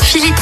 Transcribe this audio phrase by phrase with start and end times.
[0.00, 0.36] Philippe.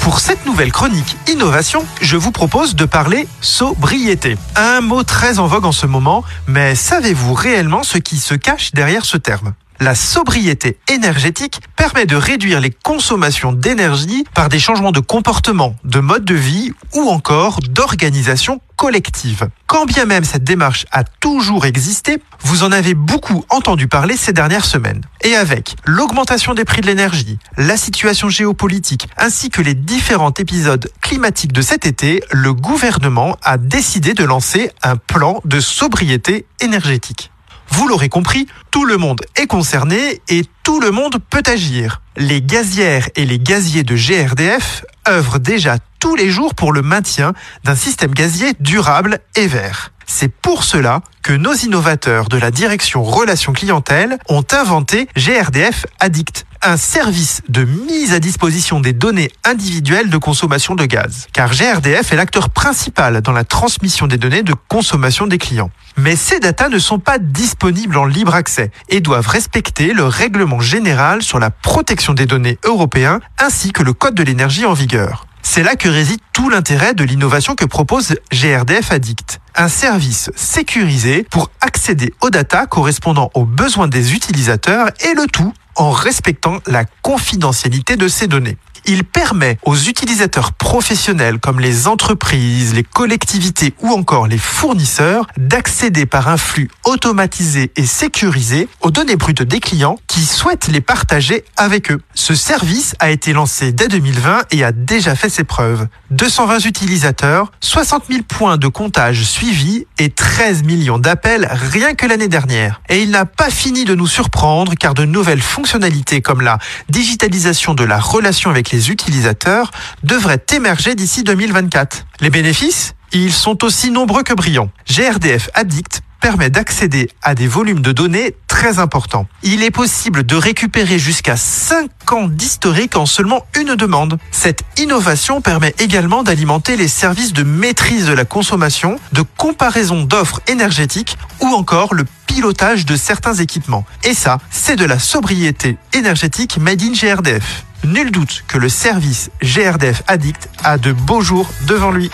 [0.00, 4.38] Pour cette nouvelle chronique Innovation, je vous propose de parler sobriété.
[4.56, 8.72] Un mot très en vogue en ce moment, mais savez-vous réellement ce qui se cache
[8.72, 9.52] derrière ce terme?
[9.80, 16.00] La sobriété énergétique permet de réduire les consommations d'énergie par des changements de comportement, de
[16.00, 19.48] mode de vie ou encore d'organisation collective.
[19.66, 24.32] Quand bien même cette démarche a toujours existé, vous en avez beaucoup entendu parler ces
[24.32, 25.02] dernières semaines.
[25.22, 30.90] Et avec l'augmentation des prix de l'énergie, la situation géopolitique ainsi que les différents épisodes
[31.00, 37.30] climatiques de cet été, le gouvernement a décidé de lancer un plan de sobriété énergétique.
[37.70, 42.00] Vous l'aurez compris, tout le monde est concerné et tout le monde peut agir.
[42.16, 47.32] Les gazières et les gaziers de GRDF œuvrent déjà tous les jours pour le maintien
[47.64, 49.92] d'un système gazier durable et vert.
[50.06, 56.46] C'est pour cela que nos innovateurs de la direction relations clientèle ont inventé GRDF Addict,
[56.64, 61.26] un service de mise à disposition des données individuelles de consommation de gaz.
[61.32, 65.70] Car GRDF est l'acteur principal dans la transmission des données de consommation des clients.
[65.98, 70.60] Mais ces datas ne sont pas disponibles en libre accès et doivent respecter le règlement
[70.60, 75.26] général sur la protection des données européen ainsi que le code de l'énergie en vigueur.
[75.42, 79.40] C'est là que réside tout l'intérêt de l'innovation que propose GRDF Addict.
[79.54, 85.52] Un service sécurisé pour accéder aux datas correspondant aux besoins des utilisateurs et le tout
[85.76, 88.56] en respectant la confidentialité de ces données.
[88.86, 96.04] Il permet aux utilisateurs professionnels comme les entreprises, les collectivités ou encore les fournisseurs d'accéder
[96.04, 101.44] par un flux automatisé et sécurisé aux données brutes des clients qui souhaitent les partager
[101.56, 102.00] avec eux.
[102.12, 105.88] Ce service a été lancé dès 2020 et a déjà fait ses preuves.
[106.10, 112.28] 220 utilisateurs, 60 000 points de comptage suivis et 13 millions d'appels rien que l'année
[112.28, 112.82] dernière.
[112.90, 116.58] Et il n'a pas fini de nous surprendre car de nouvelles fonctionnalités comme la
[116.90, 119.70] digitalisation de la relation avec les utilisateurs
[120.02, 122.06] devraient émerger d'ici 2024.
[122.20, 122.94] Les bénéfices?
[123.12, 124.70] Ils sont aussi nombreux que brillants.
[124.88, 129.26] GRDF Addict permet d'accéder à des volumes de données très importants.
[129.42, 134.18] Il est possible de récupérer jusqu'à 5 ans d'historique en seulement une demande.
[134.30, 140.40] Cette innovation permet également d'alimenter les services de maîtrise de la consommation, de comparaison d'offres
[140.48, 142.04] énergétiques ou encore le
[142.34, 143.84] pilotage de certains équipements.
[144.02, 147.64] Et ça, c'est de la sobriété énergétique made in GRDF.
[147.84, 152.10] Nul doute que le service GRDF Addict a de beaux jours devant lui.